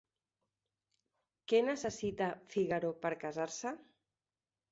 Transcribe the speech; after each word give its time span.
Què 1.51 1.59
necessita 1.67 2.31
Fígaro 2.53 2.91
per 3.05 3.11
casar-se? 3.27 3.77